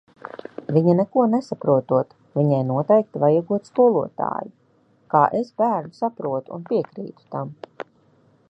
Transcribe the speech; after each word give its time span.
Viņa 0.75 0.93
neko 0.99 1.25
nesaprotot, 1.33 2.15
viņai 2.39 2.61
noteikti 2.71 3.21
vajagot 3.25 3.69
skolotāju! 3.71 4.53
kā 5.15 5.25
es 5.43 5.55
bērnu 5.63 5.97
saprotu 6.03 6.57
un 6.59 6.69
piekrītu 6.73 7.31
tam! 7.37 7.57